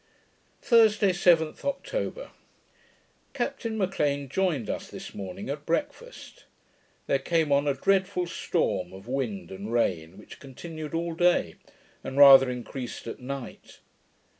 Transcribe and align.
Thursday, 0.63 1.11
7th 1.11 1.63
October 1.63 2.31
Captain 3.33 3.77
M'Lean 3.77 4.29
joined 4.29 4.67
us 4.67 4.87
this 4.89 5.13
morning 5.13 5.47
at 5.47 5.63
breakfast. 5.63 6.45
There 7.05 7.19
came 7.19 7.51
on 7.51 7.67
a 7.67 7.75
dreadful 7.75 8.25
storm 8.25 8.93
of 8.93 9.07
wind 9.07 9.51
and 9.51 9.71
rain, 9.71 10.17
which 10.17 10.39
continued 10.39 10.95
all 10.95 11.13
day, 11.13 11.53
and 12.03 12.17
rather 12.17 12.49
increased 12.49 13.05
at 13.05 13.19
night. 13.19 13.77